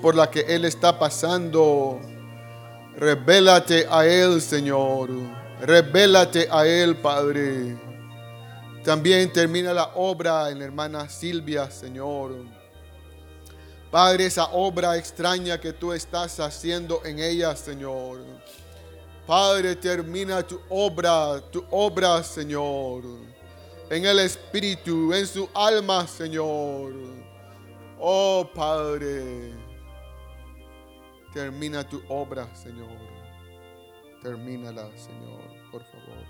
por 0.00 0.14
la 0.14 0.30
que 0.30 0.40
Él 0.40 0.64
está 0.64 0.96
pasando. 0.98 2.00
Revélate 2.96 3.86
a 3.90 4.06
Él, 4.06 4.40
Señor. 4.40 5.10
Revélate 5.60 6.48
a 6.50 6.64
Él, 6.64 6.96
Padre. 6.96 7.76
También 8.84 9.32
termina 9.32 9.74
la 9.74 9.90
obra 9.96 10.50
en 10.50 10.60
la 10.60 10.64
hermana 10.66 11.08
Silvia, 11.08 11.68
Señor. 11.70 12.36
Padre, 13.90 14.26
esa 14.26 14.44
obra 14.52 14.96
extraña 14.96 15.60
que 15.60 15.72
tú 15.72 15.92
estás 15.92 16.38
haciendo 16.38 17.02
en 17.04 17.18
ella, 17.18 17.56
Señor. 17.56 18.20
Padre, 19.26 19.74
termina 19.74 20.42
tu 20.42 20.60
obra, 20.68 21.40
tu 21.50 21.64
obra, 21.70 22.22
Señor. 22.22 23.02
En 23.90 24.04
el 24.04 24.20
espíritu, 24.20 25.12
en 25.12 25.26
su 25.26 25.48
alma, 25.52 26.06
Señor. 26.06 26.92
Oh 28.00 28.48
Padre, 28.54 29.52
termina 31.32 31.82
tu 31.82 32.00
obra, 32.08 32.48
Señor. 32.54 32.88
Termínala, 34.22 34.88
Señor, 34.96 35.42
por 35.72 35.82
favor. 35.82 36.24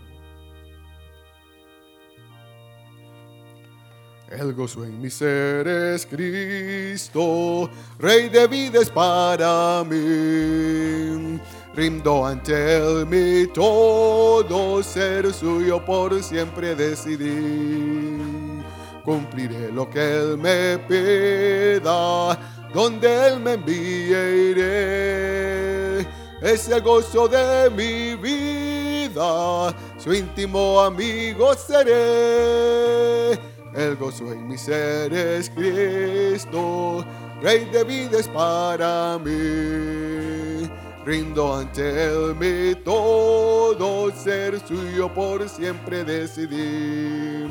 El 4.31 4.53
gozo 4.53 4.85
en 4.85 5.01
mi 5.01 5.09
ser 5.09 5.67
es 5.67 6.05
Cristo, 6.07 7.71
Rey 7.99 8.29
de 8.29 8.47
vida 8.47 8.81
es 8.81 8.91
para 8.91 9.83
mí. 9.85 11.41
Rindo 11.75 12.27
ante 12.27 12.77
Él 12.77 13.07
mi 13.07 13.47
todo 13.53 14.83
ser 14.83 15.33
suyo 15.33 15.85
por 15.85 16.23
siempre 16.23 16.75
decidí 16.75 18.58
cumpliré 19.05 19.73
lo 19.73 19.89
que 19.89 20.01
Él 20.01 20.39
me 20.39 20.79
pida, 20.79 22.39
donde 22.73 23.27
Él 23.27 23.41
me 23.41 23.55
envíe 23.55 24.51
iré. 24.51 26.07
Es 26.41 26.71
gozo 26.83 27.27
de 27.27 27.69
mi 27.71 28.15
vida, 28.15 29.75
su 29.99 30.13
íntimo 30.15 30.81
amigo 30.81 31.55
seré. 31.55 33.33
El 33.75 33.97
gozo 33.97 34.33
en 34.33 34.47
mi 34.47 34.57
ser 34.57 35.13
es 35.13 35.51
Cristo, 35.51 37.05
Rey 37.43 37.65
de 37.67 37.85
vida 37.85 38.21
es 38.21 38.29
para 38.29 39.19
mí. 39.19 40.71
Rindo 41.05 41.57
ante 41.57 42.05
Él 42.05 42.35
mi 42.37 42.75
todo, 42.83 44.13
ser 44.13 44.61
suyo 44.67 45.13
por 45.13 45.49
siempre 45.49 46.05
decidí 46.05 47.47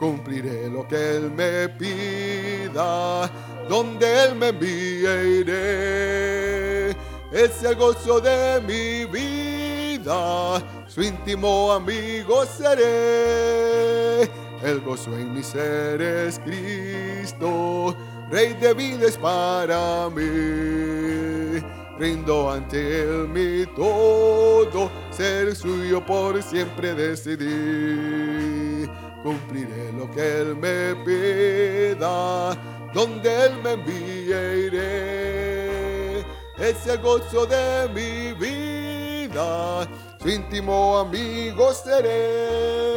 cumpliré 0.00 0.68
lo 0.70 0.88
que 0.88 1.16
Él 1.16 1.30
me 1.30 1.68
pida, 1.68 3.30
donde 3.68 4.24
Él 4.24 4.34
me 4.34 4.48
envíe 4.48 5.40
iré. 5.40 6.90
Es 7.30 7.62
el 7.62 7.76
gozo 7.76 8.18
de 8.18 8.60
mi 8.62 9.04
vida, 9.04 10.62
su 10.88 11.02
íntimo 11.02 11.70
amigo 11.72 12.46
seré. 12.46 14.22
El 14.64 14.80
gozo 14.80 15.16
en 15.18 15.34
mi 15.34 15.42
ser 15.42 16.00
es 16.00 16.38
Cristo, 16.40 17.94
Rey 18.30 18.54
de 18.54 18.72
vida 18.72 19.06
es 19.06 19.18
para 19.18 20.08
mí. 20.08 21.60
Rindo 21.98 22.50
ante 22.50 23.02
Él 23.02 23.28
mi 23.28 23.66
todo, 23.76 24.90
ser 25.10 25.54
suyo 25.54 26.04
por 26.04 26.42
siempre 26.42 26.94
decidí 26.94 28.88
cumpliré 29.22 29.92
lo 29.92 30.10
que 30.10 30.40
Él 30.40 30.56
me 30.56 30.94
pida, 31.04 32.56
donde 32.92 33.46
Él 33.46 33.52
me 33.62 33.72
envíe 33.72 34.66
iré. 34.66 36.20
Es 36.58 37.00
gozo 37.00 37.46
de 37.46 37.88
mi 37.94 38.32
vida, 38.34 39.88
su 40.20 40.28
íntimo 40.28 40.98
amigo 40.98 41.72
seré. 41.72 42.90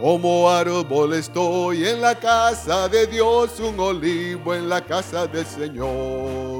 Como 0.00 0.50
árbol 0.50 1.14
estoy 1.14 1.88
en 1.88 2.00
la 2.00 2.14
casa 2.14 2.88
de 2.88 3.06
Dios, 3.06 3.58
un 3.58 3.80
olivo 3.80 4.54
en 4.54 4.68
la 4.68 4.84
casa 4.84 5.26
del 5.26 5.46
Señor 5.46 6.53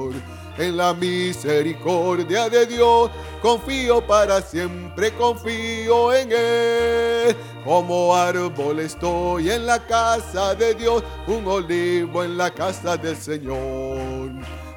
en 0.57 0.77
la 0.77 0.93
misericordia 0.93 2.49
de 2.49 2.65
Dios. 2.65 3.11
Confío 3.41 4.05
para 4.05 4.41
siempre, 4.41 5.11
confío 5.13 6.13
en 6.13 6.31
Él. 6.31 7.35
Como 7.63 8.15
árbol 8.15 8.79
estoy 8.79 9.49
en 9.49 9.65
la 9.65 9.79
casa 9.79 10.55
de 10.55 10.75
Dios, 10.75 11.03
un 11.27 11.47
olivo 11.47 12.23
en 12.23 12.37
la 12.37 12.51
casa 12.51 12.95
del 12.97 13.15
Señor. 13.15 14.31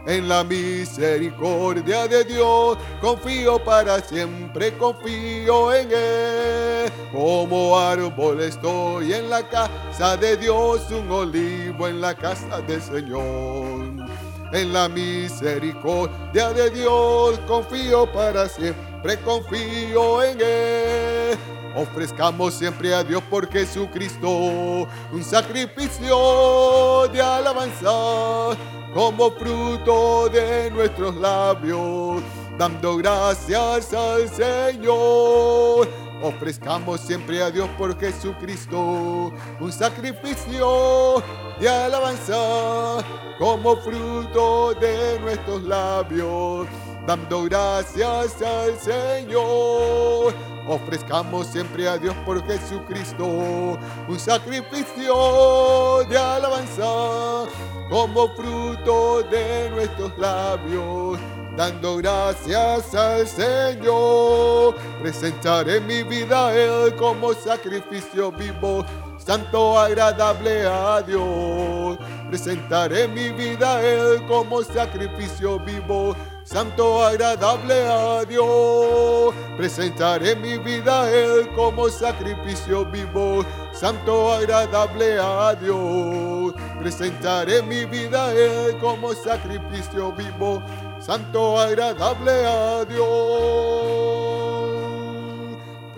En 0.07 0.27
la 0.27 0.43
misericordia 0.43 2.09
de 2.09 2.25
Dios, 2.25 2.79
confío 2.99 3.63
para 3.63 4.01
siempre, 4.01 4.73
confío 4.79 5.75
en 5.75 5.91
Él. 5.93 6.93
Como 7.13 7.79
árbol 7.79 8.41
estoy 8.41 9.13
en 9.13 9.29
la 9.29 9.47
casa 9.47 10.17
de 10.17 10.39
Dios, 10.39 10.91
un 10.91 11.11
olivo 11.11 11.89
en 11.89 12.01
la 12.01 12.15
casa 12.15 12.63
del 12.63 12.81
Señor 12.81 14.18
en 14.53 14.73
la 14.73 14.89
misericordia 14.89 16.51
de 16.51 16.71
Dios 16.71 17.39
confío 17.47 18.11
para 18.13 18.49
siempre, 18.49 19.19
confío 19.21 20.23
en 20.23 20.41
Él. 20.41 21.39
Ofrezcamos 21.77 22.55
siempre 22.55 22.95
a 22.95 23.05
Dios 23.05 23.23
por 23.25 23.49
Jesucristo 23.51 24.29
un 24.29 25.23
sacrificio 25.23 27.07
de 27.13 27.21
alabanza 27.21 28.57
como 28.95 29.31
fruto 29.33 30.29
de 30.29 30.71
nuestros 30.71 31.15
labios, 31.17 32.23
dando 32.59 32.97
gracias 32.97 33.93
al 33.93 34.29
Señor. 34.29 36.08
Ofrezcamos 36.21 37.01
siempre 37.01 37.41
a 37.41 37.51
Dios 37.51 37.69
por 37.79 37.97
Jesucristo 37.99 39.33
un 39.61 39.73
sacrificio 39.73 41.23
de 41.61 41.69
alabanza 41.69 42.99
como 43.39 43.77
fruto 43.77 44.75
de 44.75 45.21
nuestros 45.21 45.63
labios, 45.63 46.67
dando 47.07 47.45
gracias 47.45 48.43
al 48.43 48.77
Señor. 48.79 50.35
Ofrezcamos 50.67 51.47
siempre 51.47 51.89
a 51.89 51.97
Dios 51.97 52.17
por 52.27 52.45
Jesucristo 52.47 53.79
un 54.09 54.19
sacrificio 54.19 56.05
de 56.11 56.19
alabanza 56.19 57.47
como 57.89 58.29
fruto 58.35 59.23
de 59.23 59.71
nuestros 59.71 60.19
labios 60.19 61.38
dando 61.59 61.97
gracias 61.97 62.95
al 62.95 63.27
Señor. 63.27 64.77
Presentaré 65.03 65.81
mi 65.81 66.05
vida 66.05 66.47
a 66.47 66.55
Él 66.57 66.95
como 66.95 67.35
sacrificio 67.35 68.31
vivo, 68.31 68.87
santo, 69.19 69.77
agradable 69.77 70.65
a 70.65 71.03
Dios. 71.03 71.99
Presentaré 72.29 73.09
mi 73.09 73.31
vida 73.31 73.79
a 73.79 73.83
Él 73.83 74.25
como 74.29 74.63
sacrificio 74.63 75.59
vivo, 75.59 76.15
santo, 76.49 77.03
agradable 77.05 77.75
a 77.87 78.25
Dios. 78.25 79.35
Presentaré 79.57 80.35
mi 80.35 80.57
vida 80.57 81.03
a 81.03 81.11
Él 81.11 81.49
como 81.55 81.91
sacrificio 81.91 82.87
vivo, 82.87 83.45
santo, 83.73 84.33
agradable 84.33 85.19
a 85.21 85.55
Dios. 85.55 86.55
Presentaré 86.81 87.63
mi 87.63 87.85
vida 87.85 88.29
a 88.29 88.33
Él 88.33 88.79
como 88.79 89.13
sacrificio 89.13 90.13
vivo, 90.13 90.63
santo, 91.01 91.61
agradable 91.61 92.47
a 92.47 92.85
Dios. 92.87 93.09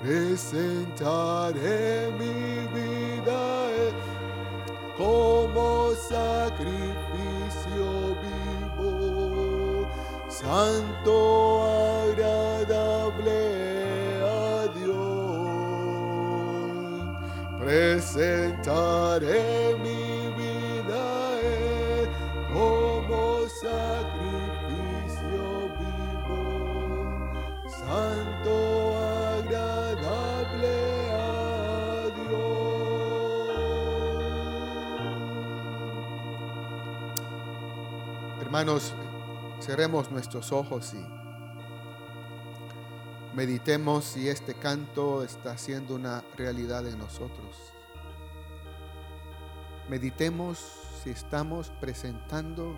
Presentaré 0.03 1.31
mi 2.19 2.67
vida 2.75 3.37
a 3.37 3.70
Él 3.70 3.94
como 4.99 5.93
sacrificio 6.08 7.10
santo, 10.41 11.63
agradable 12.09 13.41
a 14.25 14.67
Dios. 14.79 15.01
Presentaré 17.61 19.45
mi 19.85 20.33
vida 20.41 21.07
como 22.53 23.21
sacrificio 23.49 25.43
vivo, 25.79 26.43
santo, 27.69 28.55
agradable 29.37 30.77
a 31.13 31.23
Dios. 32.17 32.71
Hermanos, 38.41 38.83
cerremos 39.70 40.11
nuestros 40.11 40.50
ojos 40.50 40.94
y 40.94 41.06
meditemos 43.37 44.05
si 44.05 44.28
este 44.28 44.55
canto 44.55 45.22
está 45.22 45.56
siendo 45.56 45.94
una 45.94 46.25
realidad 46.37 46.88
en 46.88 46.99
nosotros. 46.99 47.72
Meditemos 49.88 50.58
si 51.05 51.11
estamos 51.11 51.70
presentando 51.81 52.76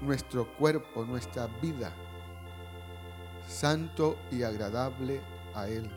nuestro 0.00 0.52
cuerpo, 0.56 1.04
nuestra 1.04 1.46
vida, 1.46 1.92
santo 3.46 4.18
y 4.32 4.42
agradable 4.42 5.20
a 5.54 5.68
Él. 5.68 5.88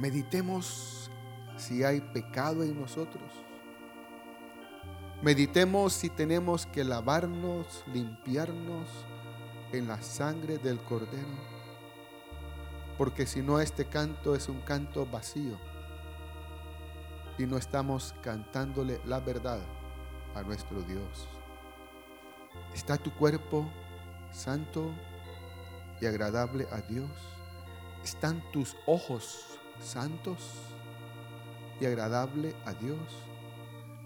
Meditemos 0.00 1.12
si 1.56 1.84
hay 1.84 2.00
pecado 2.00 2.64
en 2.64 2.80
nosotros. 2.80 3.47
Meditemos 5.20 5.94
si 5.94 6.10
tenemos 6.10 6.66
que 6.66 6.84
lavarnos, 6.84 7.82
limpiarnos 7.92 8.88
en 9.72 9.88
la 9.88 10.00
sangre 10.00 10.58
del 10.58 10.78
Cordero. 10.78 11.26
Porque 12.96 13.26
si 13.26 13.42
no, 13.42 13.58
este 13.58 13.86
canto 13.86 14.36
es 14.36 14.48
un 14.48 14.60
canto 14.60 15.06
vacío. 15.06 15.58
Y 17.36 17.46
no 17.46 17.56
estamos 17.56 18.14
cantándole 18.22 19.00
la 19.06 19.18
verdad 19.18 19.58
a 20.36 20.42
nuestro 20.42 20.82
Dios. 20.82 21.26
¿Está 22.72 22.96
tu 22.96 23.12
cuerpo 23.12 23.68
santo 24.30 24.92
y 26.00 26.06
agradable 26.06 26.68
a 26.70 26.80
Dios? 26.80 27.10
¿Están 28.04 28.40
tus 28.52 28.76
ojos 28.86 29.58
santos 29.80 30.52
y 31.80 31.86
agradable 31.86 32.54
a 32.64 32.72
Dios? 32.72 33.27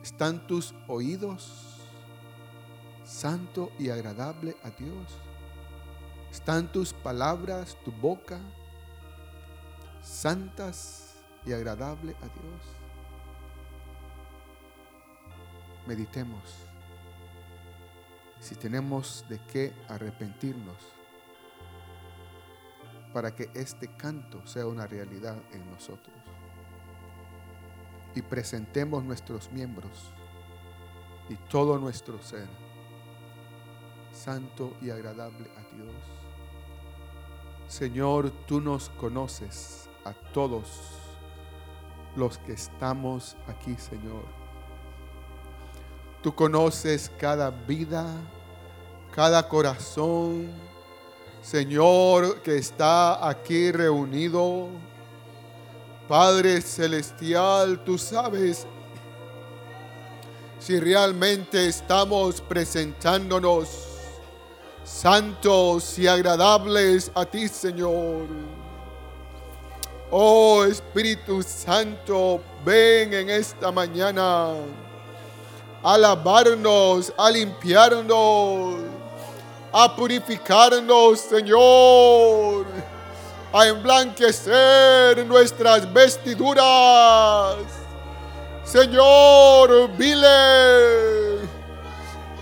¿Están 0.03 0.45
tus 0.49 0.75
oídos 0.89 1.79
santo 3.05 3.71
y 3.79 3.89
agradable 3.89 4.57
a 4.65 4.71
Dios? 4.71 5.07
¿Están 6.31 6.73
tus 6.73 6.93
palabras, 6.93 7.77
tu 7.85 7.93
boca 7.93 8.41
santas 10.03 11.15
y 11.47 11.53
agradable 11.53 12.17
a 12.17 12.25
Dios? 12.25 12.63
Meditemos 15.87 16.43
si 18.41 18.57
tenemos 18.57 19.25
de 19.29 19.39
qué 19.47 19.73
arrepentirnos 19.89 20.79
para 23.13 23.33
que 23.37 23.51
este 23.55 23.87
canto 23.87 24.45
sea 24.49 24.67
una 24.67 24.89
realidad 24.89 25.37
en 25.53 25.71
nosotros 25.71 26.42
y 28.15 28.23
presentemos 28.23 29.05
nuestros 29.05 29.51
miembros 29.53 30.13
y 31.29 31.37
todo 31.51 31.79
nuestro 31.79 32.23
ser 32.23 32.49
santo 34.13 34.75
y 34.81 34.91
agradable 34.91 35.51
a 35.57 35.75
Dios. 35.75 35.95
Señor, 37.67 38.31
tú 38.47 38.61
nos 38.61 38.91
conoces 38.91 39.89
a 40.05 40.13
todos 40.13 40.69
los 42.17 42.39
que 42.39 42.53
estamos 42.53 43.37
aquí, 43.47 43.75
Señor. 43.77 44.25
Tú 46.23 46.35
conoces 46.35 47.11
cada 47.19 47.51
vida, 47.51 48.07
cada 49.15 49.49
corazón, 49.49 50.51
Señor, 51.41 52.43
que 52.43 52.59
está 52.59 53.27
aquí 53.29 53.73
reunido 53.73 54.69
Padre 56.09 56.61
Celestial, 56.61 57.79
tú 57.85 57.97
sabes 57.97 58.67
si 60.59 60.79
realmente 60.81 61.69
estamos 61.69 62.41
presentándonos 62.41 63.69
santos 64.85 65.97
y 65.99 66.09
agradables 66.09 67.11
a 67.15 67.25
ti, 67.25 67.47
Señor. 67.47 68.27
Oh 70.11 70.65
Espíritu 70.65 71.43
Santo, 71.43 72.41
ven 72.65 73.15
en 73.15 73.31
esta 73.31 73.71
mañana 73.71 74.55
a 75.85 75.99
lavarnos, 75.99 77.13
a 77.17 77.31
limpiarnos, 77.31 78.75
a 79.73 79.97
purificarnos, 79.97 81.21
Señor 81.21 82.92
a 83.53 83.67
emblanquecer 83.67 85.27
nuestras 85.27 85.93
vestiduras. 85.93 87.57
Señor, 88.65 89.91
vile. 89.99 91.43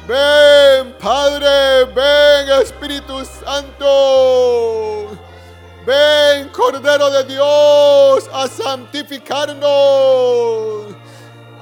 Ven, 0.07 0.95
Padre, 1.01 1.87
ven, 1.87 2.51
Espíritu 2.63 3.25
Santo. 3.25 5.09
Ven, 5.85 6.49
Cordero 6.51 7.11
de 7.11 7.25
Dios, 7.25 8.31
a 8.33 8.47
santificarnos, 8.47 10.95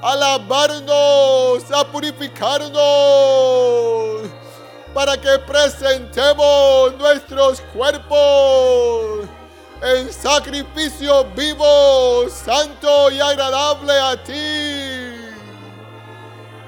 a 0.01 0.15
lavarnos, 0.15 1.71
a 1.71 1.83
purificarnos, 1.85 2.69
para 4.93 5.17
que 5.17 5.39
presentemos 5.39 6.95
nuestros 6.97 7.61
cuerpos 7.73 9.27
en 9.81 10.11
sacrificio 10.11 11.23
vivo, 11.35 12.27
santo 12.29 13.09
y 13.11 13.19
agradable 13.19 13.93
a 13.93 14.23
ti. 14.23 15.15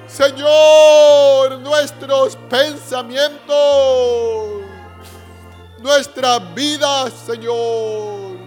Señor, 0.07 1.59
nuestros 1.59 2.35
pensamientos, 2.49 4.61
nuestra 5.79 6.39
vida, 6.39 7.09
Señor, 7.11 8.37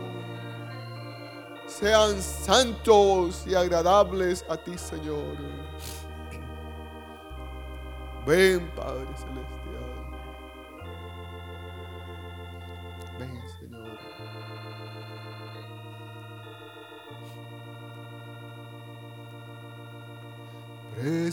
sean 1.66 2.20
santos 2.20 3.46
y 3.46 3.54
agradables 3.54 4.44
a 4.48 4.56
ti, 4.56 4.76
Señor. 4.78 5.36
Ven, 8.26 8.70
Padre 8.74 9.06
Celestial. 9.16 9.54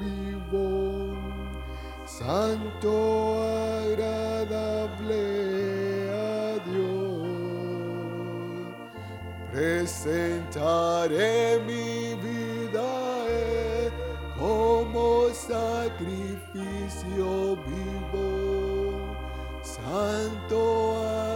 vivo, 0.00 1.14
santo, 2.06 3.42
agradable 3.84 5.22
a 6.10 6.58
Dios. 6.70 7.26
Presentaré 9.52 11.34
mi 11.66 11.85
sacrificio 15.46 17.28
vivo, 17.66 18.26
santo, 19.62 20.60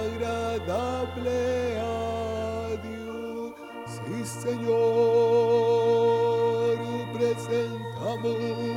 agradable 0.05 1.41
a 1.79 2.77
Dios. 2.83 3.55
Sí, 3.87 4.25
Señor, 4.25 4.71
presentamos. 7.13 8.70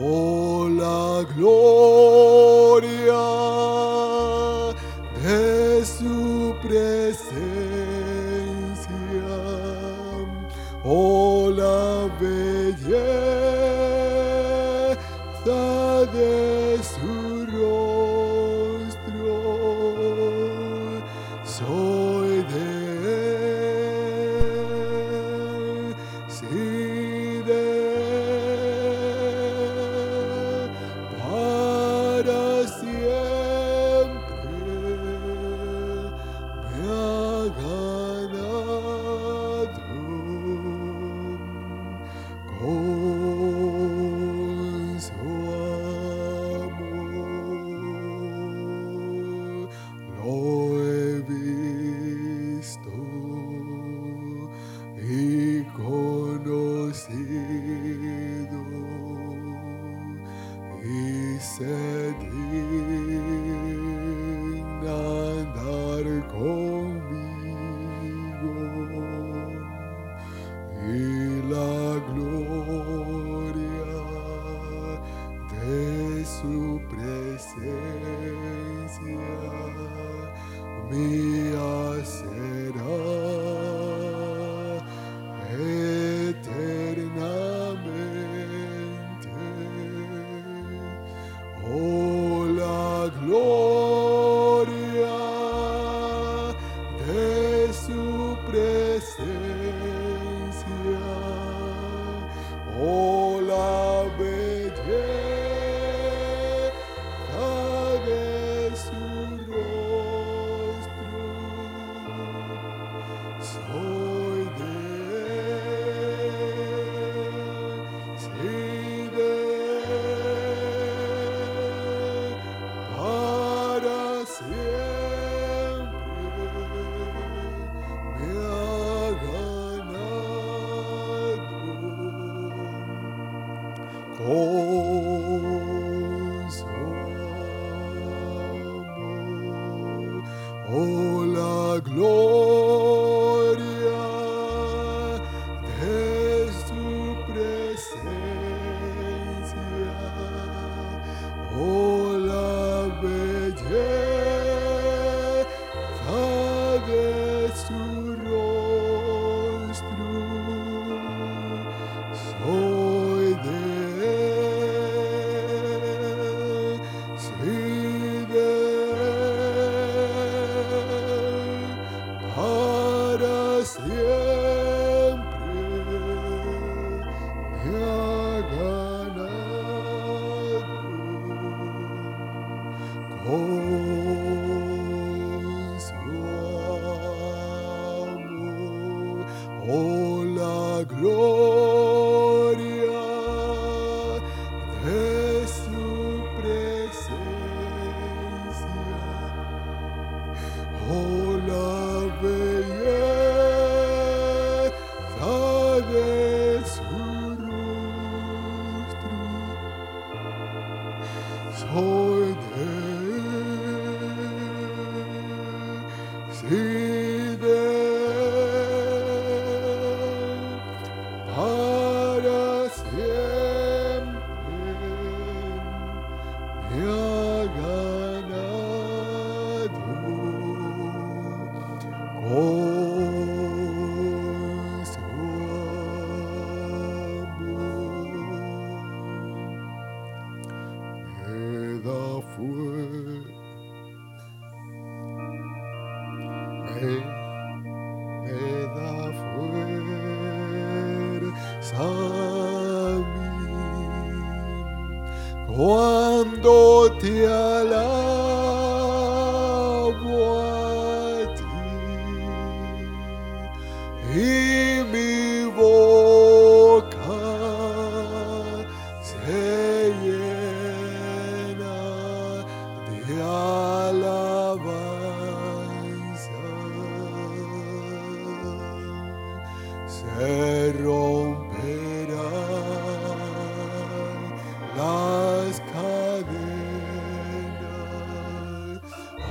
Oh, 0.00 0.68
la 0.70 1.24
gloria. 1.34 2.17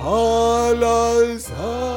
Al 0.08 1.97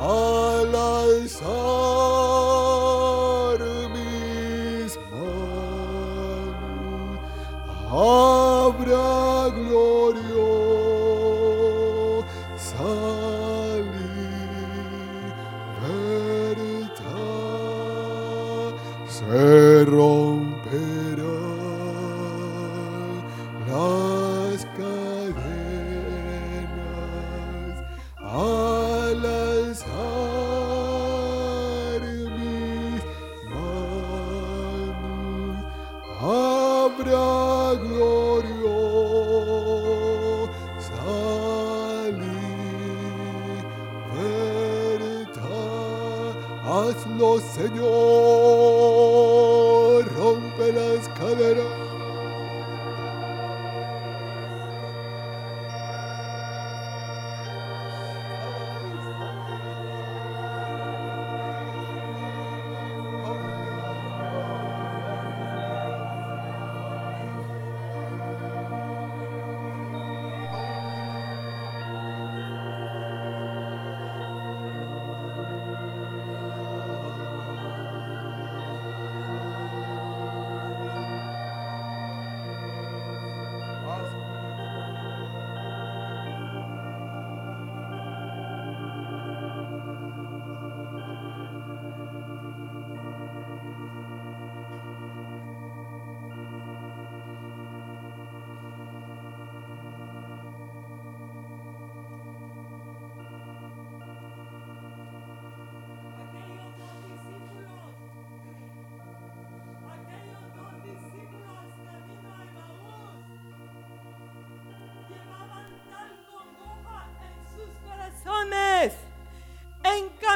cadenas 0.00 1.42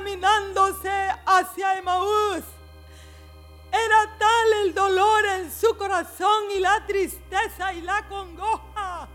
encaminándose 0.05 0.91
hacia 1.27 1.79
Emaús. 1.79 2.45
Era 3.73 4.17
tal 4.19 4.53
el 4.65 4.75
dolor 4.75 5.25
en 5.27 5.53
su 5.53 5.77
corazón 5.77 6.51
y 6.55 6.61
la 6.61 6.87
tristeza 6.87 7.73
y 7.73 7.81
la 7.81 8.07
congoja 8.09 9.09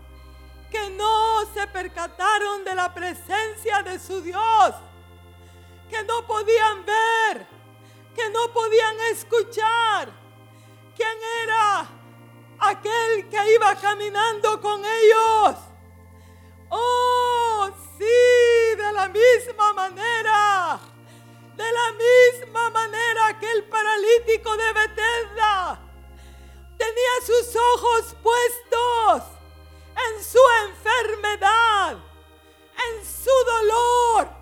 que 0.70 0.90
no 0.90 1.44
se 1.54 1.66
percataron 1.68 2.64
de 2.64 2.74
la 2.74 2.92
presencia 2.92 3.82
de 3.82 3.98
su 3.98 4.20
Dios 4.20 4.74
que 5.88 6.04
no 6.04 6.24
podían 6.26 6.84
ver, 6.84 7.46
que 8.14 8.30
no 8.30 8.52
podían 8.52 8.96
escuchar. 9.12 10.12
¿Quién 10.94 11.18
era 11.42 11.88
aquel 12.58 13.28
que 13.28 13.54
iba 13.54 13.74
caminando 13.76 14.60
con 14.60 14.80
ellos? 14.84 15.56
Oh, 16.68 17.70
sí, 17.98 18.59
de 18.80 18.92
la 18.92 19.08
misma 19.08 19.72
manera, 19.72 20.80
de 21.56 21.72
la 21.72 21.88
misma 21.92 22.70
manera 22.70 23.38
que 23.38 23.50
el 23.52 23.64
paralítico 23.64 24.56
de 24.56 24.72
Bethesda. 24.72 25.80
Tenía 26.78 27.14
sus 27.26 27.56
ojos 27.56 28.16
puestos 28.22 29.22
en 30.06 30.24
su 30.24 30.40
enfermedad, 30.66 31.98
en 32.88 33.04
su 33.04 33.30
dolor 33.44 34.40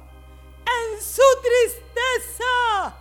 en 0.68 1.02
su 1.02 1.22
tristeza 1.42 2.94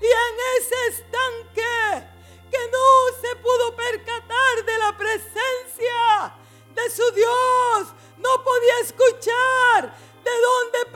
y 0.00 0.06
en 0.06 0.34
ese 0.58 0.86
estanque 0.88 2.08
que 2.50 2.68
no 2.68 3.20
se 3.20 3.36
pudo 3.36 3.74
percatar 3.74 4.64
de 4.64 4.78
la 4.78 4.96
presencia 4.96 6.34
de 6.74 6.90
su 6.90 7.10
Dios, 7.12 7.88
no 8.18 8.44
podía 8.44 8.78
escuchar 8.80 9.94
dónde 10.30 10.93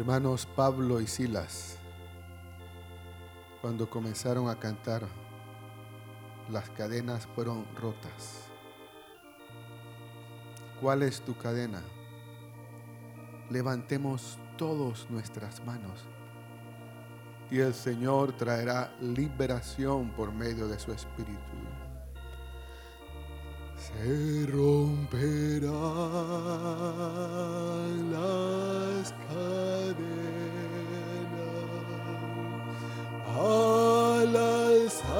Hermanos 0.00 0.48
Pablo 0.56 0.98
y 1.02 1.06
Silas, 1.06 1.76
cuando 3.60 3.90
comenzaron 3.90 4.48
a 4.48 4.58
cantar, 4.58 5.02
las 6.50 6.70
cadenas 6.70 7.26
fueron 7.34 7.66
rotas. 7.76 8.46
¿Cuál 10.80 11.02
es 11.02 11.20
tu 11.20 11.36
cadena? 11.36 11.82
Levantemos 13.50 14.38
todos 14.56 15.06
nuestras 15.10 15.62
manos 15.66 16.00
y 17.50 17.58
el 17.58 17.74
Señor 17.74 18.32
traerá 18.32 18.96
liberación 19.02 20.12
por 20.12 20.32
medio 20.32 20.66
de 20.66 20.78
su 20.78 20.92
Espíritu. 20.92 21.36
Se 23.76 24.46
romperán 24.46 25.70
las 28.10 28.79
al 33.40 34.36
alzar 34.36 35.10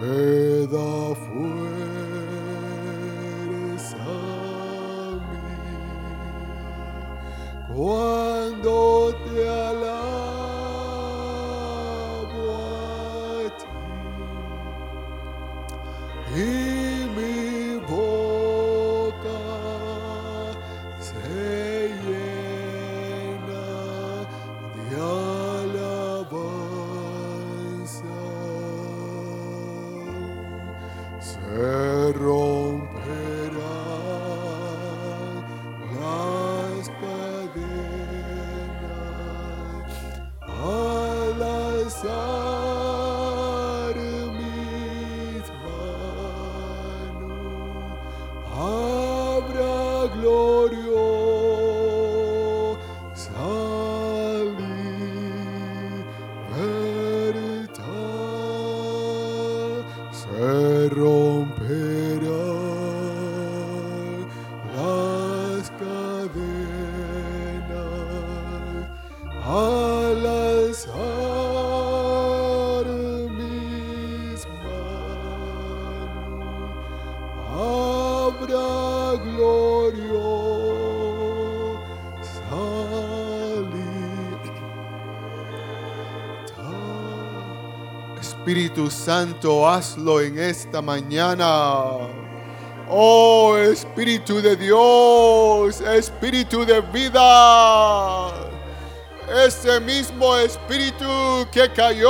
Me 0.01 0.67
da 0.67 0.93
fuerza 1.15 1.65
mí 5.31 5.49
Espíritu 88.55 88.89
Santo, 88.89 89.67
hazlo 89.67 90.21
en 90.21 90.39
esta 90.39 90.81
mañana. 90.81 92.07
Oh 92.89 93.57
Espíritu 93.57 94.41
de 94.41 94.55
Dios, 94.55 95.81
Espíritu 95.81 96.65
de 96.65 96.79
vida. 96.79 98.31
Ese 99.45 99.81
mismo 99.81 100.37
Espíritu 100.37 101.45
que 101.51 101.69
cayó 101.73 102.07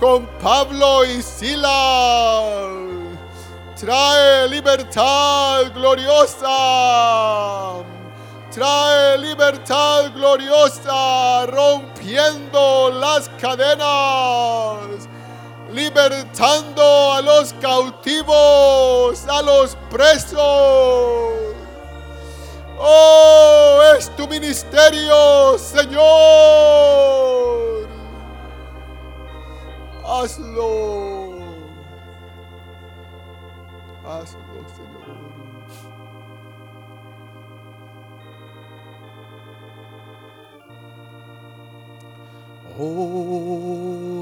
con 0.00 0.26
Pablo 0.42 1.04
y 1.04 1.20
Silas. 1.20 2.72
Trae 3.78 4.48
libertad 4.48 5.74
gloriosa. 5.74 6.48
Trae 8.50 9.18
libertad 9.18 10.10
gloriosa 10.14 11.44
rompiendo 12.02 12.90
las 12.90 13.28
cadenas 13.40 15.08
libertando 15.72 17.12
a 17.12 17.22
los 17.22 17.52
cautivos, 17.54 19.24
a 19.28 19.42
los 19.42 19.76
presos. 19.88 20.40
Oh, 22.78 23.82
es 23.96 24.14
tu 24.16 24.26
ministerio, 24.26 25.56
Señor. 25.58 26.02
Hazlo. 30.04 31.38
Hazlo, 34.04 34.41
Oh, 42.74 44.21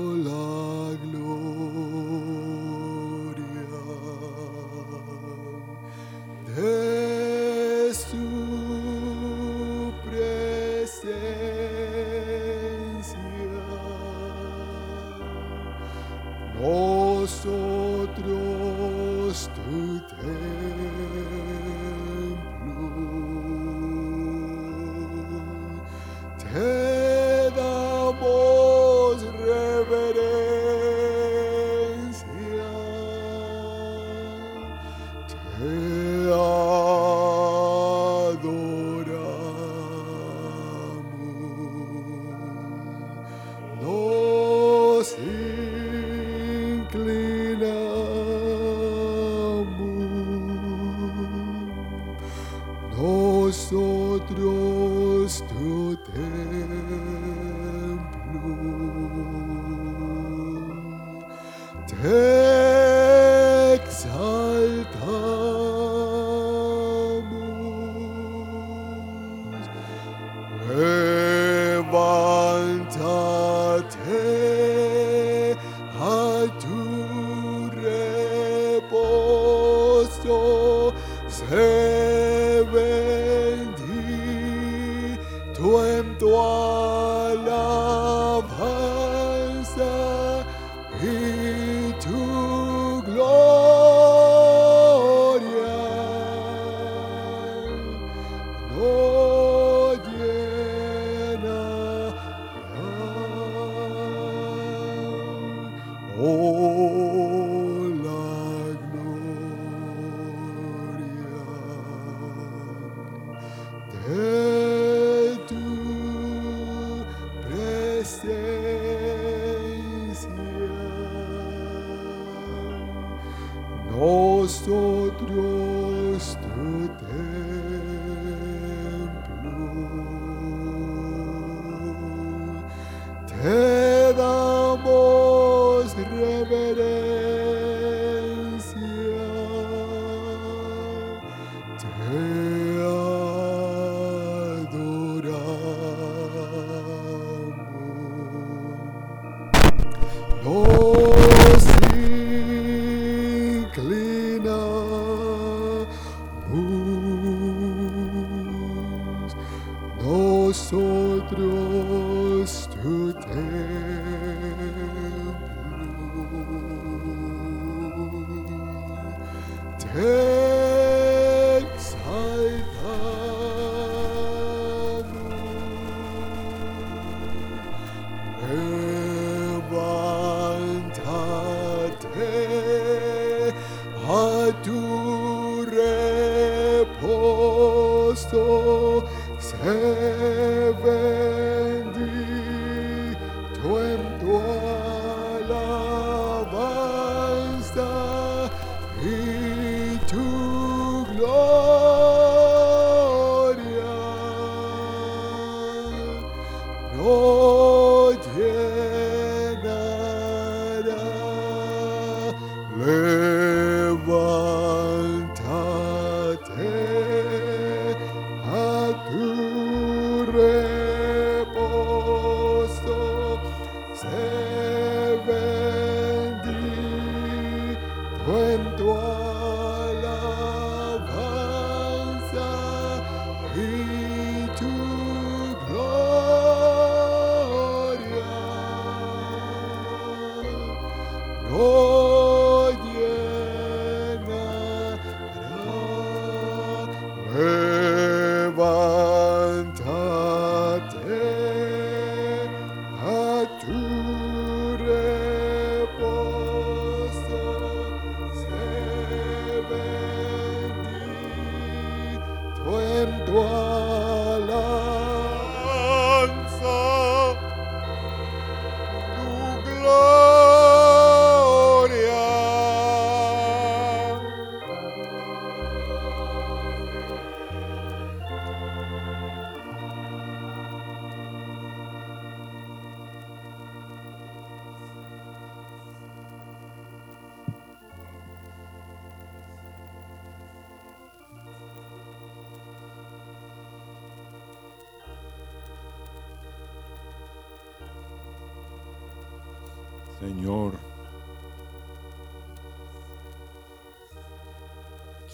doce. 150.43 151.81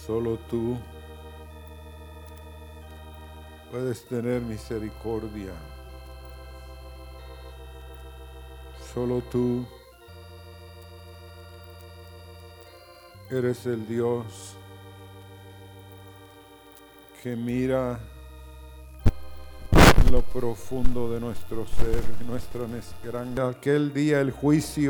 solo 0.07 0.37
tú 0.49 0.77
puedes 3.69 4.05
tener 4.05 4.41
misericordia. 4.41 5.51
Solo 8.93 9.21
tú 9.29 9.65
eres 13.29 13.65
el 13.65 13.85
Dios 13.85 14.55
que 17.21 17.35
mira 17.35 17.99
en 20.05 20.11
lo 20.13 20.21
profundo 20.21 21.11
de 21.11 21.19
nuestro 21.19 21.67
ser, 21.67 22.01
nuestra 22.25 22.65
gran... 23.03 23.37
Aquel 23.37 23.93
día 23.93 24.21
el 24.21 24.31
juicio 24.31 24.85